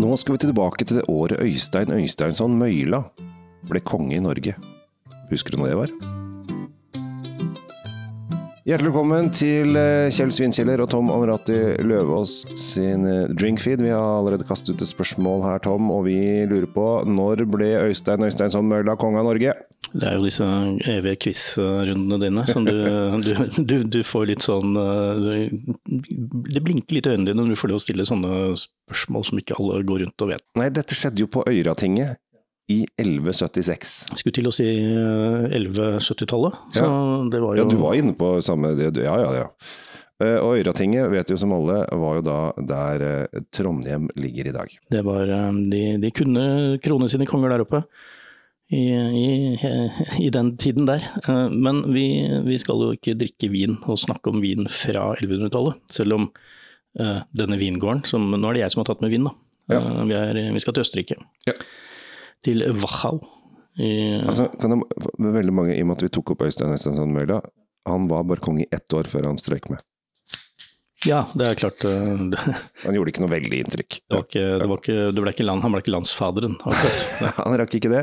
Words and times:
Nå 0.00 0.14
skal 0.16 0.32
vi 0.32 0.40
tilbake 0.46 0.86
til 0.88 1.00
det 1.00 1.08
året 1.12 1.42
Øystein 1.44 1.90
Øysteinsson 1.92 2.54
Møyla 2.56 3.02
ble 3.68 3.82
konge 3.84 4.16
i 4.16 4.22
Norge. 4.24 4.54
Husker 5.28 5.52
du 5.52 5.60
når 5.60 5.68
det 5.74 5.76
var? 5.82 6.19
Hjertelig 8.70 8.92
velkommen 8.92 9.28
til 9.34 9.74
eh, 9.74 10.12
Kjell 10.14 10.30
Svinkjeller 10.30 10.78
og 10.84 10.92
Tom 10.92 11.08
Amrati 11.10 11.56
Løvaas 11.82 12.36
sin 12.54 13.02
eh, 13.02 13.32
drinkfeed. 13.34 13.80
Vi 13.82 13.90
har 13.90 14.20
allerede 14.20 14.46
kastet 14.46 14.76
ut 14.76 14.84
et 14.84 14.90
spørsmål 14.92 15.42
her, 15.42 15.58
Tom, 15.64 15.88
og 15.90 16.04
vi 16.06 16.14
lurer 16.46 16.68
på 16.70 16.84
når 17.02 17.42
ble 17.50 17.72
Øystein 17.88 18.22
Øysteinsson 18.28 18.70
Mølla 18.70 18.94
konge 19.00 19.18
av 19.18 19.26
Norge? 19.26 19.56
Det 19.90 20.06
er 20.06 20.14
jo 20.14 20.22
disse 20.28 20.46
evige 20.86 21.18
quiz-rundene 21.24 22.20
dine 22.22 22.46
som 22.46 22.68
du, 22.68 22.78
du, 23.26 23.34
du, 23.58 23.76
du, 23.90 24.00
får 24.06 24.30
litt 24.30 24.46
sånn 24.46 24.78
eh, 24.78 25.50
Det 26.54 26.62
blinker 26.62 27.00
litt 27.00 27.10
i 27.10 27.16
øynene 27.16 27.26
dine 27.32 27.42
når 27.42 27.56
du 27.56 27.62
får 27.64 27.74
lov 27.74 27.82
å 27.82 27.86
stille 27.88 28.06
sånne 28.06 28.52
spørsmål 28.54 29.30
som 29.32 29.42
ikke 29.42 29.58
alle 29.58 29.82
går 29.82 30.04
rundt 30.04 30.28
og 30.28 30.36
vet. 30.36 30.46
Nei, 30.62 30.70
dette 30.78 30.94
skjedde 30.94 31.26
jo 31.26 31.32
på 31.34 31.42
Øyratinget 31.42 32.22
i 32.70 32.78
1176. 33.00 33.92
Jeg 34.12 34.20
skulle 34.22 34.36
til 34.36 34.48
å 34.50 34.54
si 34.54 34.66
1170-tallet. 34.68 36.58
Ja. 36.78 36.86
jo 36.86 37.54
Ja, 37.58 37.64
du 37.68 37.76
var 37.80 37.96
inne 37.98 38.14
på 38.18 38.36
samme 38.44 38.74
det, 38.78 38.92
Ja, 39.02 39.16
ja, 39.20 39.30
ja. 39.42 39.48
Eh, 40.20 40.36
Og 40.44 40.58
Øyratinget, 40.58 41.10
vet 41.10 41.30
jo 41.32 41.38
som 41.40 41.52
alle, 41.56 41.82
var 41.96 42.18
jo 42.20 42.24
da 42.26 42.38
der 42.68 43.04
eh, 43.08 43.42
Trondheim 43.56 44.08
ligger 44.20 44.50
i 44.50 44.52
dag. 44.56 44.68
det 44.92 45.02
var, 45.06 45.28
eh, 45.28 45.52
de, 45.72 45.82
de 46.02 46.10
kunne 46.12 46.78
krone 46.84 47.08
sine 47.08 47.26
konger 47.26 47.54
der 47.54 47.64
oppe. 47.66 47.82
I, 48.70 48.84
i, 49.18 49.58
I 50.22 50.28
den 50.30 50.52
tiden 50.60 50.86
der. 50.86 51.02
Eh, 51.26 51.48
Men 51.50 51.82
vi, 51.94 52.04
vi 52.46 52.58
skal 52.62 52.78
jo 52.84 52.92
ikke 52.94 53.16
drikke 53.18 53.48
vin 53.50 53.78
og 53.90 53.98
snakke 53.98 54.30
om 54.30 54.40
vin 54.44 54.68
fra 54.70 55.08
1100-tallet. 55.16 55.80
Selv 55.90 56.14
om 56.20 56.28
eh, 57.00 57.22
denne 57.34 57.58
vingården 57.58 58.04
som 58.06 58.28
Nå 58.30 58.44
er 58.52 58.60
det 58.60 58.66
jeg 58.66 58.76
som 58.76 58.84
har 58.84 58.92
tatt 58.92 59.02
med 59.02 59.10
vin, 59.16 59.26
da. 59.26 59.34
Ja. 59.72 59.80
Eh, 59.80 60.04
vi, 60.06 60.14
er, 60.20 60.42
vi 60.54 60.62
skal 60.62 60.76
til 60.76 60.84
Østerrike. 60.86 61.16
Ja. 61.48 61.56
Til 62.46 62.64
Wachau. 62.80 63.20
Altså, 63.80 64.48
kan 64.60 64.74
jeg, 64.74 65.06
veldig 65.20 65.52
mange, 65.56 65.76
I 65.76 65.82
og 65.84 65.90
med 65.90 65.98
at 66.00 66.02
vi 66.08 66.12
tok 66.12 66.34
opp 66.34 66.42
Øystein 66.48 66.72
Øysteinsson 66.74 67.12
Møyla, 67.14 67.38
han 67.88 68.08
var 68.10 68.26
bare 68.28 68.42
konge 68.44 68.66
i 68.66 68.68
ett 68.74 68.92
år 68.96 69.08
før 69.08 69.28
han 69.30 69.38
strøk 69.40 69.70
med. 69.72 69.80
ja, 71.06 71.22
det 71.32 71.46
er 71.46 71.54
klart. 71.56 71.84
eh, 71.88 72.18
Det, 72.32 72.40
Han 72.84 72.96
gjorde 72.98 73.08
ikke 73.14 73.22
noe 73.24 73.30
veldig 73.32 73.60
inntrykk. 73.64 73.96
det 74.04 74.16
var 74.18 74.26
ikke, 74.26 74.42
det 74.60 74.68
var 74.68 74.82
ikke, 74.82 74.96
det 75.16 75.22
ble 75.24 75.32
ikke 75.32 75.46
land, 75.48 75.62
han 75.64 75.72
ble 75.72 75.80
ikke 75.80 75.94
landsfaderen. 75.94 76.58
Han 77.38 77.56
rakk 77.62 77.78
ikke 77.78 77.92
det. 77.94 78.02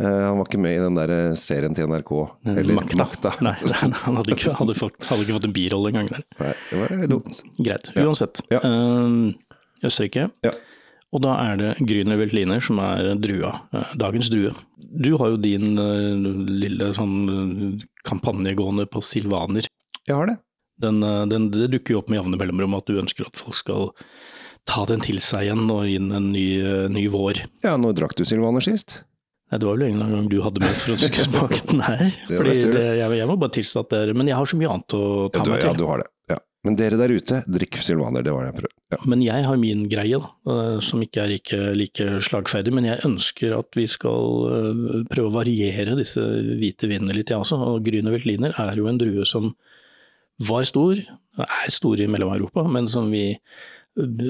Eh, 0.00 0.06
Han 0.30 0.38
var 0.40 0.48
ikke 0.48 0.62
med 0.64 0.78
i 0.78 0.80
den 0.86 0.96
der 0.96 1.12
eh, 1.18 1.34
serien 1.36 1.76
til 1.76 1.90
NRK. 1.90 2.12
Eller 2.54 2.80
Makta. 3.02 3.34
Nei, 3.44 3.56
han 3.74 3.92
hadde 4.22 4.36
ikke, 4.38 4.54
hadde, 4.56 4.78
fått, 4.78 4.96
hadde 5.10 5.26
ikke 5.26 5.36
fått 5.36 5.48
en 5.50 5.56
birolle 5.58 5.92
engang 5.92 6.08
der. 6.14 6.24
Nei, 6.40 6.54
det 6.70 6.80
var 6.80 7.06
dumt. 7.12 7.42
Greit. 7.60 7.92
Uansett. 8.00 8.40
Ja. 8.52 8.62
Ja. 8.64 9.32
Østerrike. 9.84 10.30
Ja. 10.44 10.54
Og 11.10 11.22
da 11.24 11.32
er 11.42 11.56
det 11.58 11.70
Grüner 11.82 12.18
Veltliner 12.20 12.62
som 12.62 12.78
er 12.78 13.14
drua. 13.18 13.54
eh, 13.74 13.94
dagens 13.98 14.28
drue. 14.30 14.52
Du 14.78 15.16
har 15.18 15.32
jo 15.32 15.40
din 15.42 15.72
eh, 15.78 16.30
lille 16.50 16.92
sånn 16.94 17.80
kampanjegående 18.06 18.86
på 18.90 19.02
silvaner. 19.04 19.66
Jeg 20.06 20.16
har 20.16 20.30
det. 20.30 20.38
Den, 20.80 21.02
eh, 21.02 21.24
den, 21.30 21.50
det 21.52 21.70
dukker 21.74 21.96
jo 21.96 22.02
opp 22.04 22.08
med 22.12 22.20
jevne 22.22 22.38
mellomrom 22.40 22.78
at 22.78 22.86
du 22.88 22.98
ønsker 23.02 23.26
at 23.28 23.36
folk 23.40 23.58
skal 23.58 23.90
ta 24.68 24.84
den 24.88 25.00
til 25.02 25.18
seg 25.24 25.48
igjen 25.48 25.66
og 25.72 25.86
inn 25.88 26.10
en 26.14 26.30
ny, 26.34 26.46
eh, 26.62 26.86
ny 26.92 27.06
vår. 27.12 27.42
Ja, 27.66 27.76
når 27.80 27.96
drakk 28.00 28.14
du 28.18 28.24
Silvaner 28.28 28.64
sist? 28.64 29.00
Nei, 29.50 29.58
Det 29.58 29.66
var 29.66 29.76
vel 29.80 29.88
en 29.90 30.12
gang 30.14 30.28
du 30.30 30.38
hadde 30.44 30.60
med 30.62 30.76
for 30.78 30.94
å 30.94 31.10
smake 31.26 31.60
den 31.72 31.80
her. 31.82 32.06
Fordi 32.28 32.54
det, 32.70 32.84
jeg, 33.00 33.18
jeg 33.18 33.26
må 33.26 33.36
bare 33.40 33.56
tilstå 33.58 33.82
at 33.82 33.90
det 33.90 33.98
er 34.04 34.12
Men 34.14 34.30
jeg 34.30 34.36
har 34.38 34.46
så 34.46 34.58
mye 34.60 34.70
annet 34.76 34.94
å 34.94 35.02
ta 35.32 35.40
Ja, 35.40 35.44
du, 35.44 35.50
meg 35.50 35.64
ja, 35.66 35.72
du 35.74 35.86
har 35.90 36.04
det. 36.04 36.06
Ja. 36.60 36.68
Men 36.68 36.76
dere 36.76 36.96
der 37.00 37.08
ute, 37.16 37.38
drikk 37.48 37.78
Silvaner. 37.80 38.22
Det 38.22 38.32
var 38.34 38.44
det 38.44 38.50
jeg 38.52 38.56
prøvde. 38.60 38.76
Ja. 38.92 38.98
Men 39.08 39.22
jeg 39.24 39.44
har 39.46 39.56
min 39.56 39.86
greie, 39.88 40.18
da, 40.20 40.28
eh, 40.52 40.80
som 40.84 41.00
ikke 41.00 41.22
er 41.22 41.30
like, 41.32 41.60
like 41.78 42.08
slagferdig. 42.20 42.72
Men 42.76 42.84
jeg 42.84 43.00
ønsker 43.08 43.54
at 43.58 43.72
vi 43.78 43.86
skal 43.88 44.44
eh, 44.50 45.04
prøve 45.08 45.30
å 45.30 45.36
variere 45.38 45.96
disse 45.96 46.20
hvite 46.60 46.90
vinene 46.90 47.16
litt, 47.16 47.32
jeg 47.32 47.40
også. 47.40 47.56
Og 47.56 47.82
Grüner 47.86 48.12
Veltliner 48.12 48.52
er 48.60 48.76
jo 48.76 48.88
en 48.92 49.00
drue 49.00 49.24
som 49.24 49.54
var 50.40 50.64
stor, 50.68 51.00
er 51.40 51.72
stor 51.72 52.00
i 52.00 52.08
Mellom-Europa, 52.08 52.64
men 52.68 52.88
som 52.92 53.08
vi 53.12 53.30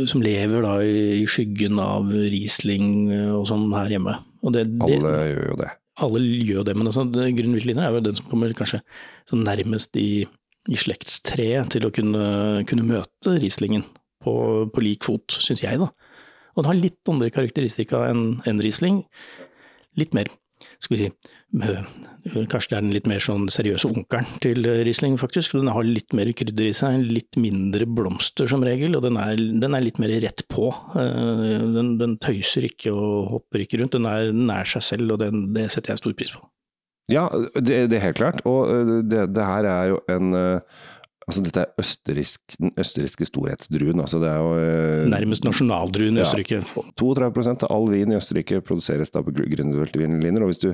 som 0.09 0.23
lever 0.25 0.63
da 0.65 0.79
i, 0.83 1.21
skyggen 1.29 1.79
av 1.83 2.09
Riesling 2.11 3.11
eh, 3.13 3.29
og 3.35 3.47
sånn 3.51 3.69
her 3.75 3.91
hjemme. 3.93 4.17
Det, 4.55 4.65
det, 4.79 4.87
Alle 4.87 5.13
gjør 5.35 5.49
jo 5.51 5.57
det. 5.61 5.71
alle 6.01 6.21
gjør 6.25 6.65
det, 6.65 6.75
men 6.79 6.87
altså, 6.89 7.05
det- 7.13 7.35
Grüner 7.37 7.83
er 7.85 7.93
jo 7.93 8.01
den 8.07 8.17
som 8.17 8.31
kommer 8.31 8.55
kanskje 8.57 8.81
sånn 9.29 9.45
nærmest 9.45 9.95
i, 10.01 10.25
i 10.69 10.77
slektstreet 10.77 11.73
til 11.73 11.87
å 11.87 11.93
kunne, 11.95 12.25
kunne 12.69 12.85
møte 12.85 13.39
Rieslingen 13.41 13.87
på, 14.21 14.35
på 14.69 14.85
lik 14.85 15.07
fot, 15.07 15.39
syns 15.41 15.65
jeg, 15.65 15.81
da. 15.81 15.89
Og 16.53 16.65
den 16.65 16.71
har 16.73 16.83
litt 16.83 17.09
andre 17.09 17.31
karakteristika 17.33 18.05
enn 18.11 18.25
en 18.49 18.61
Riesling. 18.61 19.05
Litt 19.99 20.13
mer, 20.17 20.29
skal 20.83 20.97
vi 20.97 20.99
si, 21.01 21.31
øh, 21.63 21.87
kanskje 22.51 22.75
det 22.75 22.77
er 22.77 22.85
den 22.85 22.93
litt 22.93 23.09
mer 23.09 23.23
sånn 23.25 23.49
seriøse 23.53 23.89
onkelen 23.89 24.29
til 24.45 24.69
Riesling, 24.85 25.17
faktisk. 25.21 25.57
Den 25.57 25.73
har 25.73 25.87
litt 25.87 26.13
mer 26.17 26.29
krydder 26.37 26.69
i 26.69 26.77
seg, 26.77 27.07
litt 27.09 27.41
mindre 27.41 27.89
blomster 27.89 28.51
som 28.51 28.67
regel, 28.67 28.99
og 28.99 29.07
den 29.07 29.17
er, 29.23 29.41
den 29.65 29.79
er 29.79 29.87
litt 29.87 30.03
mer 30.03 30.13
rett 30.27 30.45
på. 30.53 30.69
Eh, 31.01 31.59
Den, 31.71 31.97
den 32.03 32.19
tøyser 32.21 32.69
ikke 32.69 32.93
og 32.93 33.37
hopper 33.39 33.65
ikke 33.65 33.81
rundt, 33.81 33.97
den 33.97 34.11
er 34.11 34.35
nær 34.35 34.69
seg 34.69 34.85
selv, 34.85 35.17
og 35.17 35.23
den, 35.25 35.49
det 35.57 35.71
setter 35.73 35.95
jeg 35.95 36.05
stor 36.05 36.19
pris 36.19 36.37
på. 36.37 36.45
Ja, 37.11 37.27
det, 37.55 37.91
det 37.91 37.97
er 37.99 38.05
helt 38.05 38.17
klart. 38.17 38.41
Og 38.45 38.71
øh, 38.71 39.05
det, 39.11 39.29
det 39.35 39.47
her 39.47 39.65
er 39.67 39.85
jo 39.85 40.01
en 40.09 40.35
øh, 40.35 40.61
Altså, 41.31 41.43
dette 41.47 41.63
er 41.63 41.71
østerriksk, 41.81 42.41
den 42.59 42.73
østerrikske 42.81 43.27
storhetsdruen. 43.31 44.01
Altså, 44.03 44.19
det 44.23 44.29
er 44.29 44.39
jo 44.43 44.51
øh, 44.59 45.05
Nærmest 45.13 45.45
nasjonaldruen 45.47 46.19
i 46.19 46.21
Ja. 46.21 46.27
Østerrike. 46.27 46.61
32% 47.01 47.65
av 47.67 47.73
all 47.77 47.87
vin 47.93 48.13
i 48.13 48.19
Østerrike 48.19 48.61
produseres 48.67 49.13
da 49.15 49.23
på 49.23 49.33
Grünerveltliner, 49.39 50.43
og 50.43 50.51
hvis 50.51 50.61
du 50.65 50.69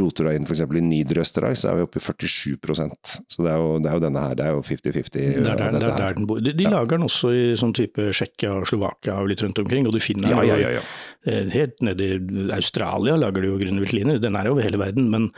roter 0.00 0.30
deg 0.30 0.38
inn 0.40 0.46
f.eks. 0.48 0.62
i 0.62 0.82
Niederösterreich, 0.86 1.58
så 1.60 1.72
er 1.72 1.80
vi 1.80 1.86
oppe 1.88 1.98
i 2.00 2.04
47% 2.06 3.16
Så 3.28 3.42
det 3.44 3.50
er 3.52 3.58
jo, 3.60 3.74
det 3.82 3.90
er 3.90 3.98
jo 3.98 4.04
denne 4.06 4.24
her, 4.24 4.34
det 4.38 4.46
er 4.46 4.54
jo 4.56 4.62
50-50. 4.62 5.10
Det 5.12 5.26
er 5.36 5.44
der, 5.44 5.76
det 5.76 5.82
er 5.90 5.98
der 6.00 6.14
den 6.20 6.26
bor. 6.30 6.40
De, 6.40 6.52
de 6.56 6.64
lager 6.70 6.96
den 6.96 7.06
også 7.10 7.32
i 7.34 7.42
sånn 7.60 7.74
type 7.76 8.08
Tsjekkia 8.14 8.54
og 8.60 8.68
Slovakia 8.70 9.18
og 9.20 9.28
litt 9.32 9.42
rundt 9.44 9.58
omkring, 9.62 9.88
og 9.90 9.96
du 9.96 10.00
finner 10.04 10.30
Ja, 10.30 10.40
den 10.40 10.48
ja, 10.52 10.56
ja, 10.62 10.70
ja. 10.78 10.86
eh, 11.26 11.50
Helt 11.52 11.82
nede 11.84 12.06
i 12.14 12.48
Australia 12.56 13.16
lager 13.20 13.42
de 13.44 13.50
jo 13.50 13.58
Grüner 13.60 13.82
Veltliner, 13.84 14.20
den 14.22 14.36
er 14.38 14.46
jo 14.48 14.54
over 14.56 14.62
hele 14.68 14.78
verden, 14.80 15.10
men 15.12 15.30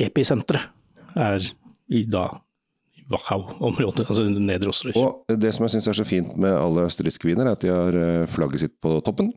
episenteret 0.00 0.68
er 1.16 1.40
i 1.88 2.02
da 2.10 2.28
Wachau-området, 3.12 4.06
altså 4.08 4.24
nedre 4.26 4.72
Østerøy. 4.72 4.96
Og 4.98 5.38
det 5.42 5.52
som 5.54 5.66
jeg 5.66 5.76
syns 5.76 5.90
er 5.92 5.98
så 6.00 6.06
fint 6.06 6.32
med 6.42 6.54
alle 6.56 6.86
østerrikske 6.88 7.28
viner, 7.28 7.46
er 7.46 7.54
at 7.54 7.62
de 7.62 7.70
har 7.70 7.98
øh, 8.00 8.26
flagget 8.30 8.64
sitt 8.64 8.74
på 8.82 8.96
toppen 9.06 9.30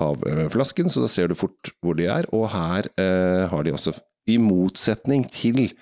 av 0.00 0.22
øh, 0.28 0.46
flasken, 0.52 0.88
så 0.88 1.04
da 1.04 1.10
ser 1.12 1.28
du 1.28 1.36
fort 1.36 1.72
hvor 1.84 1.98
de 1.98 2.08
er. 2.08 2.28
Og 2.32 2.48
her 2.54 2.88
eh, 2.96 3.44
har 3.52 3.66
de 3.66 3.74
også, 3.76 3.94
i 4.30 4.38
motsetning 4.40 5.26
til 5.34 5.72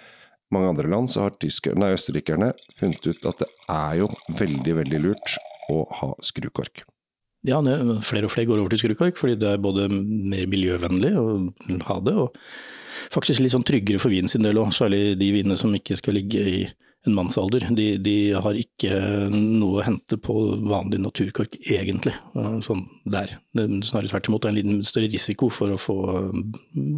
mange 0.50 0.72
andre 0.72 0.90
land, 0.90 1.10
så 1.12 1.28
har 1.28 1.36
tyskerne, 1.38 1.78
nei, 1.84 1.92
østerrikerne 1.94 2.50
funnet 2.80 3.06
ut 3.06 3.28
at 3.30 3.44
det 3.44 3.50
er 3.70 4.00
jo 4.00 4.10
veldig, 4.40 4.78
veldig 4.80 5.02
lurt 5.04 5.36
å 5.70 5.84
ha 6.00 6.10
skrukork. 6.26 6.82
Ja, 7.46 7.60
flere 8.04 8.26
og 8.26 8.34
flere 8.34 8.48
går 8.50 8.60
over 8.60 8.72
til 8.72 8.82
skrukork, 8.82 9.16
fordi 9.16 9.38
det 9.40 9.54
er 9.54 9.62
både 9.62 9.86
mer 9.88 10.48
miljøvennlig 10.50 11.14
å 11.16 11.24
ha 11.86 11.96
det, 12.04 12.12
og 12.12 12.34
faktisk 13.14 13.40
litt 13.40 13.54
sånn 13.54 13.64
tryggere 13.64 14.02
for 14.02 14.12
vinen 14.12 14.28
sin 14.28 14.44
del 14.44 14.60
òg, 14.60 14.74
særlig 14.76 15.14
de 15.20 15.30
vinene 15.32 15.56
som 15.60 15.72
ikke 15.76 15.96
skal 16.00 16.18
ligge 16.18 16.42
i 16.42 16.60
en 17.06 17.16
mannsalder. 17.16 17.66
De, 17.76 17.86
de 18.02 18.16
har 18.36 18.58
ikke 18.60 18.92
noe 19.32 19.80
å 19.80 19.86
hente 19.86 20.18
på 20.20 20.34
vanlig 20.68 21.00
naturkork, 21.00 21.56
egentlig. 21.64 22.12
Sånn 22.66 22.84
der. 23.08 23.38
Er 23.56 23.74
Snarere 23.86 24.12
tvert 24.12 24.30
imot, 24.30 24.44
det 24.44 24.50
er 24.50 24.54
en 24.54 24.60
liten 24.60 24.86
større 24.86 25.10
risiko 25.12 25.50
for 25.52 25.72
å 25.74 25.80
få 25.80 25.98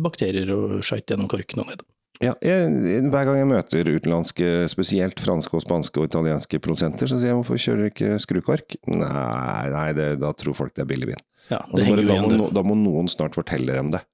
bakterier 0.02 0.50
og 0.54 0.80
skøyt 0.86 1.12
gjennom 1.12 1.30
korken 1.30 1.64
og 1.64 1.72
ned. 1.72 1.84
Ja, 2.22 2.36
jeg, 2.44 2.68
hver 3.10 3.26
gang 3.26 3.38
jeg 3.40 3.48
møter 3.50 3.88
utenlandske, 3.88 4.50
spesielt 4.70 5.18
franske 5.22 5.56
og 5.58 5.64
spanske 5.64 6.02
og 6.02 6.10
italienske 6.10 6.60
produsenter, 6.62 7.08
så 7.10 7.18
sier 7.18 7.32
jeg 7.32 7.38
hvorfor 7.40 7.58
kjører 7.58 7.86
dere 7.86 7.92
ikke 7.94 8.18
skrukork? 8.22 8.76
Nei, 8.92 9.64
nei 9.72 9.88
det, 9.96 10.08
da 10.22 10.30
tror 10.38 10.58
folk 10.58 10.74
det 10.76 10.84
er 10.84 10.90
billig 10.92 11.10
vin. 11.10 11.22
Ja, 11.48 11.64
det 11.72 11.86
bare, 11.88 12.04
da, 12.06 12.18
må, 12.22 12.50
da 12.54 12.62
må 12.66 12.76
noen 12.78 13.10
snart 13.10 13.34
fortelle 13.38 13.74
dem 13.74 13.90
det. 13.94 14.04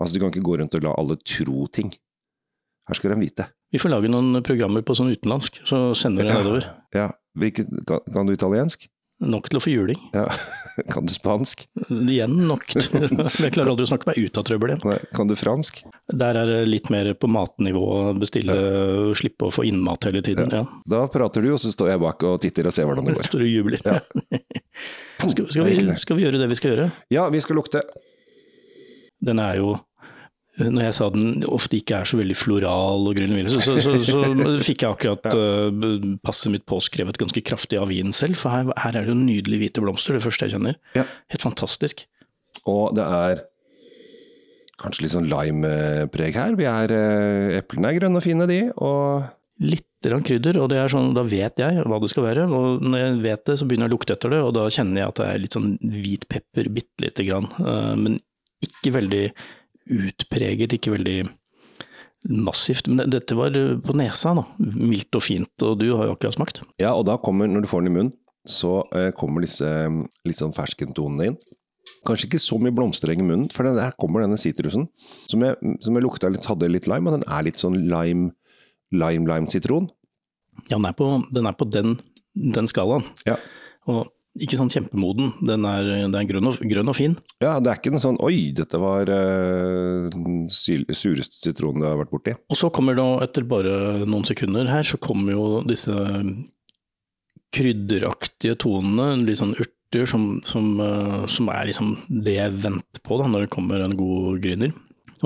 Altså 0.00 0.16
Du 0.16 0.22
kan 0.22 0.32
ikke 0.32 0.46
gå 0.46 0.56
rundt 0.60 0.76
og 0.78 0.86
la 0.86 0.94
alle 0.96 1.18
tro 1.20 1.66
ting. 1.68 1.92
Her 2.88 2.96
skal 2.96 3.12
de 3.12 3.20
vite. 3.20 3.50
Vi 3.72 3.78
får 3.78 3.92
lage 3.92 4.08
noen 4.10 4.40
programmer 4.46 4.82
på 4.82 4.96
sånn 4.98 5.12
utenlandsk, 5.14 5.60
så 5.68 5.90
sender 5.94 6.24
vi 6.26 6.30
det 6.32 6.38
nedover. 6.40 6.70
Ja, 6.96 7.10
Hvilket, 7.38 7.68
kan, 7.86 8.26
du 8.26 8.32
italiensk? 8.34 8.88
Nok 9.20 9.50
til 9.52 9.58
å 9.58 9.62
få 9.62 9.70
juling. 9.70 9.98
Ja. 10.16 10.24
Kan 10.94 11.04
du 11.04 11.12
spansk? 11.12 11.66
Igjen 11.92 12.32
nok. 12.48 12.64
til- 12.72 12.88
Jeg 13.44 13.52
klarer 13.52 13.68
aldri 13.74 13.84
å 13.84 13.90
snakke 13.90 14.08
meg 14.08 14.16
ut 14.18 14.38
av 14.40 14.46
trøbbel 14.48 14.72
igjen. 14.72 15.02
Kan 15.12 15.28
du 15.28 15.34
fransk? 15.36 15.82
Der 16.08 16.38
er 16.40 16.48
det 16.48 16.56
litt 16.70 16.88
mer 16.90 17.10
på 17.20 17.28
matnivå, 17.30 17.84
bestille, 18.18 18.56
slippe 19.20 19.50
å 19.50 19.52
få 19.52 19.66
innmat 19.68 20.08
hele 20.08 20.22
tiden. 20.24 20.48
Ja. 20.56 20.62
Da 20.88 21.02
prater 21.12 21.44
du, 21.44 21.50
og 21.52 21.60
så 21.60 21.68
står 21.74 21.92
jeg 21.92 22.00
bak 22.02 22.24
og 22.30 22.40
titter 22.42 22.70
og 22.70 22.74
ser 22.74 22.88
hvordan 22.88 23.10
det 23.10 23.14
går. 23.20 23.28
Står 23.28 23.44
og 23.44 23.52
jubler. 23.52 23.84
Ja. 23.84 24.00
Skal, 25.20 25.50
skal, 25.52 25.68
vi, 25.68 25.98
skal 26.00 26.16
vi 26.18 26.24
gjøre 26.24 26.40
det 26.40 26.48
vi 26.54 26.58
skal 26.58 26.72
gjøre? 26.74 26.88
Ja, 27.12 27.28
vi 27.30 27.44
skal 27.44 27.60
lukte. 27.60 27.84
Den 29.20 29.38
er 29.44 29.60
jo 29.60 29.74
når 30.68 30.86
jeg 30.88 30.96
sa 30.98 31.08
den 31.14 31.44
ofte 31.48 31.78
ikke 31.78 32.00
er 32.00 32.08
så 32.08 32.18
veldig 32.20 32.36
floral 32.38 33.08
og 33.08 33.16
grønn 33.18 33.34
vin, 33.36 33.50
så, 33.52 33.60
så, 33.64 33.76
så, 33.82 33.96
så 34.04 34.22
fikk 34.68 34.84
jeg 34.84 34.90
akkurat 34.94 35.28
uh, 35.32 36.08
passet 36.26 36.52
mitt 36.54 36.66
påskrevet 36.70 37.20
ganske 37.20 37.42
kraftig 37.46 37.80
av 37.80 37.90
vinen 37.92 38.14
selv. 38.16 38.38
For 38.40 38.52
her, 38.52 38.72
her 38.76 38.98
er 38.98 39.06
det 39.06 39.14
jo 39.14 39.20
nydelige 39.20 39.64
hvite 39.66 39.84
blomster, 39.84 40.16
det 40.16 40.24
første 40.24 40.48
jeg 40.48 40.56
kjenner. 40.58 40.78
Ja. 40.98 41.06
Helt 41.32 41.46
fantastisk. 41.46 42.04
Og 42.68 42.94
det 42.98 43.06
er 43.06 43.44
kanskje 44.80 45.04
litt 45.04 45.14
sånn 45.16 45.28
lime-preg 45.28 46.38
her. 46.40 46.56
Vi 46.60 46.68
er, 46.68 46.96
uh, 46.96 47.58
eplene 47.60 47.92
er 47.92 48.00
grønne 48.00 48.20
og 48.20 48.26
fine, 48.26 48.48
de. 48.50 48.64
Og 48.78 49.28
Litt 49.60 49.84
krydder, 50.00 50.56
og 50.56 50.70
det 50.72 50.78
er 50.80 50.88
sånn, 50.88 51.10
da 51.12 51.20
vet 51.28 51.60
jeg 51.60 51.82
hva 51.84 51.98
det 52.00 52.08
skal 52.08 52.24
være. 52.24 52.46
Og 52.48 52.80
når 52.80 53.02
jeg 53.02 53.16
vet 53.26 53.42
det, 53.44 53.56
så 53.60 53.66
begynner 53.68 53.84
jeg 53.84 53.92
å 53.92 53.94
lukte 53.98 54.14
etter 54.16 54.32
det, 54.32 54.38
og 54.40 54.54
da 54.56 54.62
kjenner 54.72 55.02
jeg 55.02 55.12
at 55.12 55.18
det 55.20 55.26
er 55.28 55.42
litt 55.42 55.56
sånn 55.56 55.74
hvit 55.84 56.24
pepper, 56.32 56.70
bitte 56.72 57.04
lite 57.04 57.26
grann. 57.28 57.50
Uh, 57.60 57.92
Men 58.00 58.16
ikke 58.64 58.94
veldig 58.96 59.24
utpreget, 59.90 60.74
ikke 60.76 60.94
veldig 60.94 61.18
massivt. 62.28 62.88
Men 62.90 63.10
dette 63.12 63.36
var 63.38 63.54
på 63.84 63.96
nesa, 63.96 64.34
da. 64.36 64.44
Mildt 64.58 65.16
og 65.16 65.24
fint, 65.24 65.52
og 65.66 65.78
du 65.80 65.88
har 65.94 66.08
jo 66.08 66.16
akkurat 66.16 66.36
smakt. 66.38 66.62
ja, 66.82 66.92
og 66.94 67.06
da 67.08 67.16
kommer, 67.20 67.48
når 67.48 67.64
du 67.64 67.70
får 67.70 67.84
den 67.84 67.92
i 67.92 67.96
munnen, 67.98 68.12
så 68.48 68.80
eh, 68.96 69.10
kommer 69.16 69.44
disse 69.44 69.66
mm, 69.66 70.04
litt 70.28 70.38
sånn 70.38 70.54
ferskentonene 70.56 71.30
inn. 71.30 71.40
Kanskje 72.06 72.30
ikke 72.30 72.40
så 72.40 72.56
mye 72.60 72.72
blomstereng 72.72 73.20
i 73.20 73.26
munnen, 73.26 73.48
for 73.52 73.66
her 73.68 73.96
kommer 74.00 74.24
denne 74.24 74.38
sitrusen. 74.40 74.86
Som 75.28 75.44
jeg, 75.44 75.58
som 75.84 75.96
jeg 75.96 76.04
lukta 76.04 76.30
litt, 76.32 76.46
hadde 76.48 76.70
litt 76.70 76.88
lime, 76.88 77.10
og 77.10 77.18
den 77.18 77.26
er 77.28 77.44
litt 77.44 77.60
sånn 77.60 77.76
lime, 77.90 78.30
lime, 78.94 79.28
lime 79.28 79.52
sitron. 79.52 79.90
Ja, 80.68 80.78
den 80.78 80.88
er 80.88 80.96
på 80.96 81.10
den, 81.32 81.48
er 81.48 81.56
på 81.56 81.68
den, 81.68 81.98
den 82.56 82.68
skalaen. 82.70 83.04
Ja. 83.28 83.36
Og 83.90 84.08
ikke 84.38 84.58
sånn 84.60 84.70
kjempemoden, 84.70 85.32
den 85.42 85.64
er, 85.66 85.88
den 86.04 86.14
er 86.14 86.26
grønn, 86.28 86.46
og, 86.46 86.60
grønn 86.70 86.90
og 86.92 86.94
fin. 86.94 87.16
Ja, 87.42 87.56
det 87.58 87.72
er 87.72 87.80
ikke 87.80 87.90
noe 87.90 88.02
sånn 88.04 88.20
oi, 88.22 88.52
dette 88.54 88.78
var 88.78 89.10
uh, 89.10 90.06
sureste 90.54 91.40
sitronen 91.40 91.82
jeg 91.82 91.90
har 91.90 91.98
vært 91.98 92.12
borti. 92.14 92.36
Og 92.52 92.60
så 92.60 92.70
kommer 92.74 92.94
det, 92.98 93.06
etter 93.26 93.48
bare 93.50 94.04
noen 94.04 94.28
sekunder 94.28 94.70
her, 94.70 94.86
så 94.86 95.00
kommer 95.02 95.34
jo 95.34 95.48
disse 95.66 95.94
krydderaktige 97.56 98.54
tonene, 98.62 99.18
litt 99.26 99.40
sånn 99.42 99.56
urter, 99.58 100.06
som, 100.06 100.30
som, 100.46 100.76
uh, 100.78 101.26
som 101.26 101.50
er 101.50 101.72
liksom 101.72 101.96
det 102.22 102.38
jeg 102.38 102.62
venter 102.62 103.02
på 103.02 103.18
da, 103.18 103.26
når 103.26 103.48
det 103.48 103.54
kommer 103.56 103.82
en 103.82 103.98
god 103.98 104.38
grüner. 104.44 104.76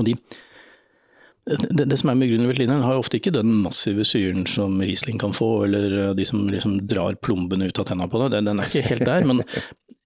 Og 0.01 0.09
de, 0.09 0.17
det, 1.45 1.85
det 1.91 1.99
som 2.01 2.11
er 2.11 2.19
med 2.19 2.31
gründerveltliner, 2.31 2.85
har 2.87 3.01
ofte 3.01 3.19
ikke 3.21 3.35
den 3.35 3.51
massive 3.65 4.07
syren 4.09 4.47
som 4.49 4.79
Riesling 4.81 5.19
kan 5.21 5.35
få, 5.37 5.67
eller 5.67 6.15
de 6.17 6.25
som 6.29 6.47
liksom 6.49 6.79
drar 6.89 7.19
plombene 7.21 7.69
ut 7.69 7.81
av 7.81 7.89
tenna 7.91 8.09
på 8.09 8.23
det. 8.23 8.41
Den, 8.49 8.61
er 8.61 8.71
ikke 8.71 8.89
helt 8.89 9.05
der, 9.05 9.27
men 9.29 9.43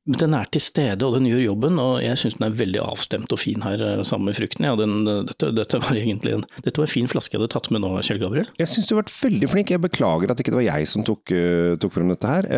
den 0.09 0.33
er 0.33 0.49
til 0.49 0.63
stede 0.65 1.05
og 1.05 1.19
den 1.19 1.29
gjør 1.29 1.43
jobben, 1.43 1.79
og 1.83 1.99
jeg 2.01 2.19
syns 2.21 2.39
den 2.39 2.47
er 2.49 2.57
veldig 2.57 2.81
avstemt 2.81 3.33
og 3.35 3.41
fin 3.43 3.63
her 3.65 3.83
eh, 3.85 4.03
sammen 4.09 4.31
med 4.31 4.39
frukten. 4.39 4.65
Ja, 4.65 4.75
den, 4.79 5.03
dette, 5.29 5.53
dette, 5.55 5.83
var 5.85 6.01
egentlig 6.01 6.39
en, 6.39 6.45
dette 6.65 6.81
var 6.81 6.89
en 6.89 6.95
fin 6.95 7.11
flaske 7.13 7.37
jeg 7.37 7.43
hadde 7.43 7.53
tatt 7.53 7.71
med 7.75 7.85
nå, 7.85 7.93
Kjell 8.07 8.23
Gabriel. 8.23 8.49
Jeg 8.61 8.73
syns 8.73 8.89
du 8.89 8.97
har 8.97 9.03
vært 9.03 9.15
veldig 9.19 9.53
flink. 9.53 9.73
Jeg 9.75 9.85
beklager 9.85 10.33
at 10.33 10.41
ikke 10.41 10.55
det 10.55 10.63
var 10.63 10.69
jeg 10.71 10.91
som 10.91 11.07
tok, 11.07 11.35
uh, 11.35 11.77
tok 11.83 11.95
frem 11.95 12.11
dette 12.15 12.35
her. 12.35 12.51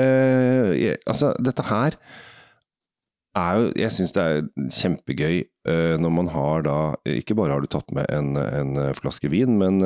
Jeg, 0.78 1.00
altså, 1.10 1.34
dette 1.42 1.66
her 1.66 1.98
er 3.38 3.58
jo 3.58 3.70
Jeg 3.78 3.94
syns 3.94 4.14
det 4.16 4.22
er 4.24 4.68
kjempegøy 4.74 5.42
uh, 5.68 5.96
når 6.00 6.12
man 6.14 6.30
har 6.32 6.64
da 6.66 6.76
Ikke 7.08 7.36
bare 7.38 7.54
har 7.54 7.62
du 7.62 7.70
tatt 7.70 7.90
med 7.96 8.08
en, 8.12 8.34
en 8.36 8.94
flaske 8.98 9.30
vin, 9.32 9.58
men 9.60 9.80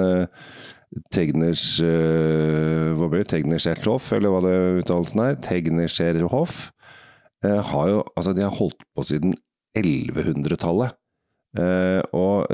Tegners 1.15 1.65
Hva 1.83 3.09
blir 3.09 3.25
det? 3.25 3.31
Tegnerscherthoff, 3.33 4.13
eller 4.15 4.31
hva 4.31 4.43
det 4.45 4.57
uttalelsen 4.85 5.25
er? 5.25 5.41
Tegnerscherhoff. 5.43 6.69
har 7.43 7.89
jo 7.91 8.05
Altså, 8.15 8.33
de 8.33 8.45
har 8.47 8.55
holdt 8.55 8.85
på 8.95 9.03
siden 9.09 9.35
1100-tallet. 9.75 10.95
Uh, 11.59 11.99
og 12.15 12.47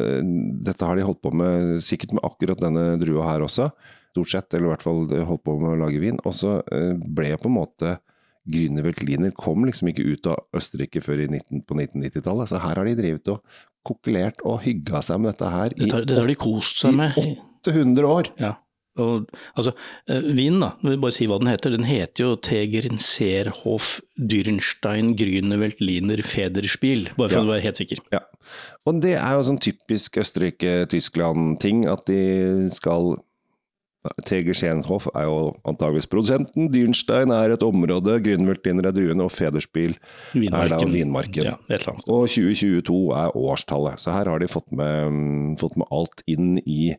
dette 0.64 0.86
har 0.88 0.96
de 0.96 1.04
holdt 1.04 1.20
på 1.20 1.34
med 1.36 1.82
sikkert 1.84 2.14
med 2.16 2.24
akkurat 2.24 2.60
denne 2.64 2.94
drua 3.00 3.26
her 3.28 3.44
også, 3.44 3.68
stort 4.14 4.32
sett, 4.32 4.48
eller 4.56 4.70
i 4.70 4.72
hvert 4.72 4.84
fall 4.84 5.04
holdt 5.04 5.44
på 5.44 5.58
med 5.60 5.74
å 5.74 5.80
lage 5.84 6.00
vin. 6.00 6.20
Og 6.24 6.32
så 6.36 6.62
ble 6.64 7.34
på 7.36 7.50
en 7.50 7.58
måte 7.58 7.98
Grünerveltliner 8.48 9.34
kom 9.36 9.64
liksom 9.68 9.90
ikke 9.92 10.06
ut 10.14 10.26
av 10.32 10.38
Østerrike 10.56 11.02
før 11.04 11.26
19, 11.26 11.62
på 11.68 11.74
1990-tallet. 11.76 12.48
Så 12.48 12.60
her 12.62 12.80
har 12.80 12.84
de 12.88 12.94
drevet 12.98 13.28
og 13.34 13.42
kokkelert 13.86 14.40
og 14.44 14.62
hygga 14.64 15.02
seg 15.04 15.20
med 15.20 15.34
dette 15.34 15.50
her 15.52 15.74
i, 15.76 15.84
Dette, 15.84 16.04
dette 16.08 16.20
har 16.22 16.26
de 16.32 16.34
kost 16.40 16.80
seg 16.82 16.96
med. 16.96 17.16
i 17.20 17.36
800 17.66 18.06
år. 18.08 18.30
Ja. 18.40 18.54
Og, 19.00 19.28
altså, 19.56 19.70
eh, 20.10 20.20
vinen, 20.34 20.60
da, 20.60 20.72
vi 20.82 20.96
bare 21.00 21.14
si 21.14 21.24
hva 21.30 21.38
den 21.40 21.48
heter. 21.48 21.70
Den 21.72 21.86
heter 21.88 22.24
jo 22.24 22.30
Tegernseerhof 22.42 24.00
Dürnstein 24.18 25.12
Grünerveltliner 25.16 26.20
Federspiel, 26.26 27.06
bare 27.16 27.28
for 27.30 27.38
Ja. 27.38 27.44
å 27.44 27.52
være 27.52 27.62
helt 27.68 27.76
sikker. 27.80 28.00
Ja. 28.12 28.20
Og 28.86 29.00
det 29.00 29.14
er 29.14 29.36
jo 29.38 29.46
sånn 29.46 29.60
typisk 29.62 30.18
Østerrike-Tyskland-ting 30.20 31.86
at 31.88 32.04
de 32.06 32.68
skal 32.74 33.16
Teger 34.24 34.56
Schenhoff 34.56 35.06
er 35.12 35.26
jo 35.28 35.40
antageligvis 35.68 36.08
produsenten. 36.08 36.70
Dürnstein 36.72 37.32
er 37.36 37.52
et 37.52 37.64
område. 37.64 38.16
Grünerveltliner 38.24 38.88
er 38.88 38.94
druene, 38.96 39.26
og 39.26 39.34
Federspiel 39.34 39.98
er 40.40 40.72
da 40.72 40.78
vinmarken. 40.88 41.50
Ja. 41.50 41.58
Og 42.08 42.24
2022 42.30 42.96
er 43.18 43.36
årstallet. 43.36 44.00
Så 44.00 44.14
her 44.16 44.30
har 44.32 44.40
de 44.40 44.48
fått 44.48 44.72
med, 44.72 45.58
fått 45.60 45.76
med 45.76 45.90
alt 45.92 46.24
inn 46.30 46.56
i, 46.64 46.94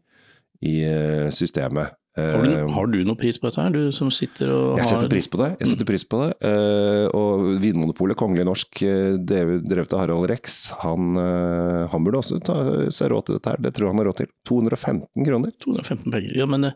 i 0.61 0.75
eh, 0.85 1.31
systemet. 1.33 1.97
Har 2.17 2.41
du, 2.43 2.49
Eh, 2.51 2.67
har 2.75 2.87
du 2.91 2.97
noe 3.07 3.15
pris 3.15 3.37
på 3.39 3.47
dette 3.47 3.63
her, 3.63 3.71
du 3.71 3.91
som 3.95 4.09
sitter 4.11 4.49
og 4.51 4.75
jeg 4.75 4.83
har 4.83 4.89
setter 4.89 5.11
pris 5.13 5.29
på 5.31 5.39
det. 5.39 5.47
jeg 5.61 5.69
setter 5.71 5.87
pris 5.87 6.03
på 6.03 6.19
det. 6.19 6.33
Eh, 6.43 7.05
og 7.15 7.45
Vinmonopolet, 7.63 8.17
Kongelig 8.19 8.43
Norsk, 8.49 8.81
eh, 8.83 9.15
drevet 9.15 9.93
av 9.95 10.01
Harald 10.03 10.27
Rex, 10.27 10.71
han, 10.81 11.15
han 11.15 12.03
burde 12.03 12.19
også 12.19 12.41
ta 12.43 12.57
seg 12.91 13.13
råd 13.13 13.25
til 13.29 13.39
dette 13.39 13.53
her. 13.53 13.63
Det 13.63 13.71
tror 13.73 13.87
jeg 13.87 13.93
han 13.95 14.03
har 14.03 14.09
råd 14.11 14.19
til. 14.19 14.31
215 14.49 15.25
kroner. 15.29 15.55
215 15.63 16.11
penger. 16.11 16.35
Ja, 16.35 16.49
men 16.51 16.73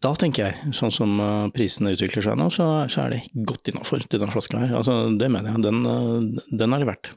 da 0.00 0.14
tenker 0.14 0.46
jeg, 0.46 0.72
sånn 0.72 0.94
som 0.94 1.18
prisene 1.52 1.96
utvikler 1.96 2.22
seg 2.24 2.38
nå, 2.38 2.46
så, 2.54 2.86
så 2.88 3.04
er 3.08 3.16
det 3.16 3.44
godt 3.44 3.68
innafor 3.74 4.06
til 4.06 4.22
den 4.22 4.30
flaska 4.32 4.62
her. 4.62 4.78
Altså, 4.78 5.00
det 5.18 5.32
mener 5.34 5.50
jeg. 5.50 5.66
Den, 5.66 6.38
den 6.54 6.78
er 6.78 6.84
det 6.84 6.92
verdt. 6.94 7.10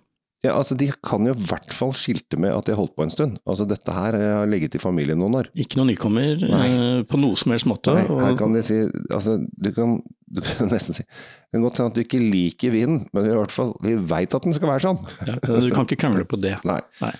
Ja, 0.45 0.53
altså 0.53 0.75
De 0.77 0.87
kan 1.03 1.25
jo 1.25 1.33
i 1.33 1.45
hvert 1.49 1.73
fall 1.73 1.93
skilte 1.97 2.37
med 2.39 2.53
at 2.53 2.67
de 2.67 2.73
har 2.75 2.79
holdt 2.81 2.93
på 2.97 3.05
en 3.07 3.13
stund. 3.13 3.39
Altså 3.49 3.65
Dette 3.69 3.93
her 3.93 4.17
eh, 4.17 4.33
har 4.37 4.49
ligget 4.49 4.77
i 4.77 4.81
familien 4.81 5.17
noen 5.21 5.39
år. 5.39 5.49
Ikke 5.57 5.79
noen 5.79 5.89
nykommer 5.91 6.43
eh, 6.45 6.99
på 7.09 7.19
noe 7.21 7.39
som 7.39 7.55
helst 7.55 7.69
måte. 7.69 7.95
Nei, 7.97 8.05
her 8.21 8.37
kan 8.37 8.53
de 8.53 8.61
si 8.65 8.77
altså, 8.85 9.39
du, 9.41 9.71
kan, 9.73 9.97
du 10.37 10.43
kan 10.45 10.69
nesten 10.73 10.99
si 10.99 11.07
Det 11.07 11.57
kan 11.57 11.65
godt 11.65 11.81
hende 11.81 11.93
at 11.93 11.97
du 11.97 12.03
ikke 12.05 12.21
liker 12.21 12.75
vinen, 12.75 13.07
men 13.15 13.31
i 13.31 13.33
hvert 13.33 13.55
fall, 13.55 13.73
vi 13.81 13.95
veit 13.97 14.37
at 14.37 14.45
den 14.45 14.55
skal 14.55 14.75
være 14.75 14.85
sånn. 14.85 15.01
ja, 15.25 15.39
du 15.41 15.71
kan 15.73 15.87
ikke 15.87 15.99
krangle 16.05 16.27
på 16.29 16.39
det. 16.43 16.57
Nei. 16.67 16.79
Nei. 17.01 17.15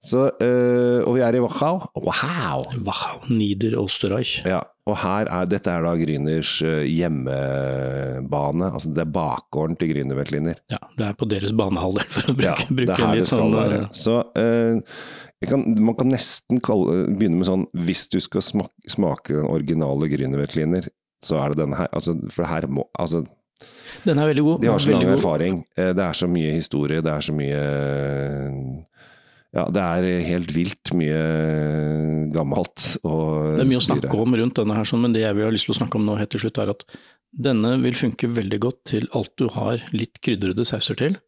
Så, 0.00 0.30
øh, 0.40 1.04
og 1.04 1.18
vi 1.18 1.20
er 1.20 1.36
i 1.36 1.42
Wachau. 1.44 1.82
Wow! 2.00 2.64
Wow, 2.86 3.26
Nieder 3.28 3.76
Osterreich. 3.78 4.38
Ja, 4.48 4.62
og 4.90 4.96
her 5.02 5.28
er, 5.30 5.46
dette 5.50 5.70
er 5.72 5.84
da 5.86 5.92
Grüners 6.00 6.50
eh, 6.66 6.82
hjemmebane. 6.90 8.68
Altså 8.74 8.90
det 8.94 9.04
er 9.04 9.12
bakgården 9.14 9.78
til 9.80 9.92
Grünerveltliner. 9.94 10.60
Ja, 10.72 10.80
det 10.98 11.08
er 11.08 11.16
på 11.20 11.28
deres 11.30 11.52
banehalvdel, 11.56 12.06
for 12.12 12.32
å 12.32 12.36
bruke, 12.36 12.46
Ja, 12.50 12.68
bruke 12.68 13.00
det 13.00 13.20
litt 13.22 13.30
skal 13.30 13.44
sånn 13.44 13.56
være. 13.56 13.80
eh, 13.84 13.90
Så 13.96 14.16
uh, 14.36 15.02
kan, 15.50 15.64
man 15.80 15.96
kan 15.98 16.10
nesten 16.12 16.60
kalle, 16.64 17.04
begynne 17.16 17.40
med 17.40 17.48
sånn 17.48 17.66
Hvis 17.86 18.06
du 18.12 18.18
skal 18.20 18.42
smake, 18.44 18.90
smake 18.92 19.38
den 19.38 19.48
originale 19.48 20.10
Grünerveltliner, 20.12 20.90
så 21.24 21.38
er 21.42 21.52
det 21.54 21.62
denne 21.64 21.78
her. 21.80 21.88
Altså, 21.96 22.16
for 22.32 22.48
her 22.48 22.66
må 22.68 22.86
Altså, 23.00 23.24
Den 24.06 24.18
er 24.18 24.30
veldig 24.30 24.44
god. 24.46 24.60
de 24.62 24.70
har 24.72 24.78
så 24.80 24.92
lang 24.94 25.08
erfaring. 25.12 25.62
Det 25.76 26.00
er 26.04 26.16
så 26.16 26.28
mye 26.32 26.52
historie, 26.56 27.02
det 27.04 27.12
er 27.12 27.24
så 27.26 27.34
mye 27.36 27.60
Ja, 29.56 29.64
det 29.74 29.82
er 29.82 30.26
helt 30.28 30.52
vilt 30.54 30.92
mye 30.94 31.22
gammelt 32.30 32.84
å 33.02 33.14
Det 33.56 33.64
er 33.64 33.70
mye 33.72 33.80
å 33.80 33.86
snakke 33.86 34.12
om 34.14 34.36
rundt 34.38 34.60
denne 34.60 34.76
her, 34.76 34.86
sånn, 34.86 35.02
men 35.02 35.16
det 35.16 35.24
jeg 35.24 35.34
vil 35.38 35.48
ha 35.48 35.54
lyst 35.54 35.66
til 35.66 35.74
å 35.74 35.80
snakke 35.80 35.98
om 35.98 36.04
nå 36.06 36.14
helt 36.20 36.30
til 36.30 36.44
slutt, 36.44 36.60
er 36.62 36.70
at 36.70 36.84
denne 37.30 37.72
vil 37.82 37.98
funke 37.98 38.30
veldig 38.30 38.60
godt 38.62 38.84
til 38.92 39.08
alt 39.16 39.32
du 39.38 39.48
har 39.54 39.82
litt 39.94 40.22
krydrede 40.22 40.66
sauser 40.66 40.98
til. 40.98 41.18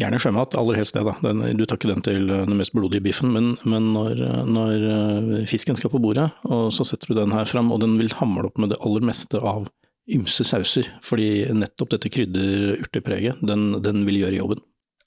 Gjerne 0.00 0.18
sjømat, 0.22 0.56
aller 0.56 0.78
helst 0.80 0.96
det, 0.96 1.04
da. 1.04 1.14
Den, 1.22 1.44
du 1.58 1.62
tar 1.68 1.78
ikke 1.78 1.90
den 1.90 2.02
til 2.06 2.30
eh, 2.32 2.44
den 2.48 2.56
mest 2.58 2.72
blodige 2.74 3.04
biffen, 3.04 3.30
men, 3.34 3.52
men 3.68 3.90
når, 3.92 4.22
når 4.48 4.86
eh, 4.88 5.32
fisken 5.50 5.76
skal 5.78 5.92
på 5.92 6.00
bordet, 6.02 6.30
og 6.48 6.70
så 6.74 6.86
setter 6.88 7.12
du 7.12 7.18
den 7.20 7.34
her 7.36 7.46
fram, 7.46 7.70
og 7.74 7.82
den 7.84 7.98
vil 8.00 8.14
hamle 8.18 8.48
opp 8.48 8.58
med 8.62 8.72
det 8.72 8.80
aller 8.82 9.04
meste 9.04 9.38
av 9.38 9.68
ymse 10.10 10.46
sauser, 10.48 10.88
fordi 11.04 11.44
nettopp 11.54 11.92
dette 11.92 12.10
krydder-urtepreget, 12.10 13.42
den, 13.46 13.68
den 13.84 14.06
vil 14.08 14.22
gjøre 14.24 14.40
jobben. 14.40 14.62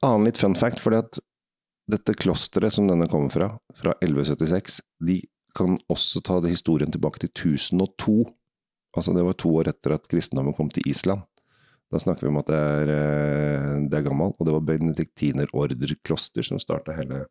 Annen 0.06 0.30
litt 0.30 0.40
fun 0.40 0.56
fact, 0.56 0.80
fordi 0.84 1.02
at 1.02 1.20
dette 1.92 2.16
klosteret 2.18 2.74
som 2.74 2.88
denne 2.90 3.08
kommer 3.12 3.30
fra, 3.34 3.52
fra 3.78 3.94
1176, 4.02 4.80
de 5.06 5.20
kan 5.56 5.78
også 5.92 6.22
ta 6.26 6.40
det 6.44 6.52
historien 6.56 6.92
tilbake 6.92 7.22
til 7.22 7.30
1002. 7.32 8.18
Altså 8.98 9.14
det 9.16 9.24
var 9.28 9.38
to 9.40 9.54
år 9.60 9.70
etter 9.72 9.96
at 9.96 10.08
kristendommen 10.12 10.56
kom 10.58 10.70
til 10.74 10.88
Island. 10.90 11.24
Da 11.94 12.02
snakker 12.02 12.26
vi 12.26 12.32
om 12.32 12.40
at 12.42 12.50
det 12.50 12.58
er, 12.60 12.92
eh, 12.92 13.72
det 13.92 14.00
er 14.00 14.06
gammelt, 14.08 14.36
og 14.40 14.48
det 14.48 14.56
var 14.56 14.68
benediktinerorderkloster 14.72 16.44
som 16.48 16.60
starta 16.60 16.96
hele 16.98 17.26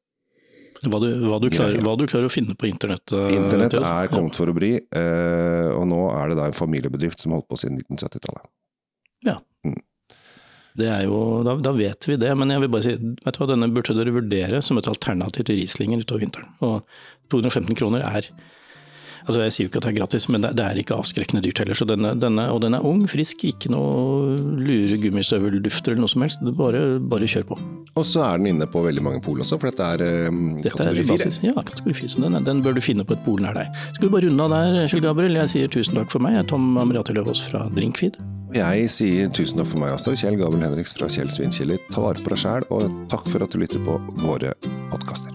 Hva 0.85 0.99
du, 1.01 1.09
hva, 1.25 1.39
du 1.41 1.49
klarer, 1.51 1.81
hva 1.81 1.95
du 1.97 2.05
klarer 2.07 2.29
å 2.29 2.33
finne 2.33 2.55
på 2.59 2.69
internett. 2.69 3.13
eh, 3.13 3.35
Internett 3.37 3.77
er 3.79 4.11
kommet 4.13 4.37
for 4.37 4.51
å 4.51 4.55
bli, 4.57 4.75
eh, 4.77 5.71
og 5.73 5.87
nå 5.89 6.01
er 6.13 6.31
det 6.31 6.39
da 6.39 6.47
en 6.51 6.57
familiebedrift 6.57 7.21
som 7.23 7.33
holdt 7.33 7.49
på 7.49 7.59
siden 7.61 7.79
1970-tallet. 7.83 8.47
Ja. 9.25 9.39
er 9.65 9.81
jo, 10.75 11.19
da, 11.47 11.55
da 11.63 11.73
vet 11.77 12.09
vi 12.09 12.17
det, 12.19 12.33
men 12.35 12.51
jeg 12.51 12.65
vil 12.65 12.73
bare 12.73 12.87
si, 12.87 12.95
vet 12.99 13.37
du 13.37 13.41
hva, 13.41 13.47
denne 13.53 13.71
burde 13.71 13.95
dere 13.95 14.15
vurdere 14.15 14.63
som 14.65 14.81
et 14.81 14.89
alternativ 14.91 15.47
til 15.47 15.61
Rieslingen 15.61 16.03
utover 16.03 16.25
vinteren. 16.25 16.51
Og 16.67 16.83
215 17.31 17.79
kroner 17.79 18.03
er 18.09 18.31
Altså, 19.25 19.41
Jeg 19.41 19.53
sier 19.55 19.65
jo 19.67 19.71
ikke 19.71 19.81
at 19.81 19.87
det 19.87 19.93
er 19.95 19.99
gratis, 20.03 20.27
men 20.29 20.45
det, 20.45 20.61
er 20.61 20.81
ikke 20.81 20.97
avskrekkende 20.99 21.41
dyrt 21.45 21.61
heller. 21.63 21.79
Så 21.79 21.87
denne, 21.89 22.13
denne, 22.21 22.45
og 22.53 22.61
den 22.65 22.77
er 22.77 22.85
ung, 22.85 23.05
frisk, 23.09 23.45
ikke 23.49 23.71
noe 23.73 24.37
lure 24.61 24.99
gummistøveldufter 25.01 25.95
eller 25.95 26.05
noe 26.05 26.13
som 26.13 26.25
helst. 26.27 26.45
Bare, 26.59 26.83
bare 27.01 27.29
kjør 27.31 27.47
på. 27.55 27.59
Og 27.95 28.05
så 28.09 28.25
er 28.27 28.41
den 28.43 28.51
inne 28.53 28.69
på 28.69 28.83
veldig 28.85 29.05
mange 29.07 29.23
pol 29.25 29.41
også, 29.41 29.57
for 29.61 29.71
dette 29.71 29.89
er 29.97 30.29
um, 30.29 30.57
Dette 30.61 30.75
kategori 30.77 31.07
fire. 31.09 31.19
basis. 31.25 31.41
Ja, 31.47 31.55
kategori 31.57 31.97
4. 32.03 32.13
Så 32.15 32.25
den, 32.25 32.39
den 32.49 32.63
bør 32.65 32.77
du 32.77 32.83
finne 32.85 33.07
på 33.07 33.17
et 33.17 33.25
pol 33.25 33.41
nær 33.45 33.57
deg. 33.57 33.71
Skal 33.97 34.09
vi 34.09 34.15
bare 34.17 34.29
runde 34.29 34.49
av 34.49 34.57
der, 34.57 34.81
Kjell 34.93 35.05
Gabriel? 35.07 35.39
Jeg 35.41 35.55
sier 35.55 35.73
tusen 35.73 36.01
takk 36.01 36.13
for 36.13 36.25
meg. 36.25 36.37
Jeg 36.37 36.45
er 36.45 36.51
Tom 36.53 36.67
Amriati 36.83 37.17
Løvaas 37.17 37.45
fra 37.49 37.65
Drinkfeed. 37.77 38.21
Jeg 38.55 38.91
sier 38.93 39.33
tusen 39.35 39.59
takk 39.63 39.73
for 39.73 39.83
meg 39.83 39.97
også, 39.97 40.15
Kjell 40.21 40.37
Gabriel 40.39 40.69
Henriks 40.69 40.95
fra 40.95 41.09
Kjell 41.11 41.33
Svinkjeller. 41.33 41.81
Ta 41.91 42.05
vare 42.05 42.23
på 42.23 42.35
deg 42.35 42.45
sjæl, 42.45 42.69
og 42.75 42.87
takk 43.11 43.27
for 43.33 43.47
at 43.47 43.55
du 43.55 43.63
lytter 43.63 43.83
på 43.87 43.99
våre 44.23 44.55
podkaster. 44.93 45.34